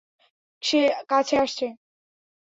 [0.63, 0.79] সে
[1.09, 1.65] কাছে আসছে।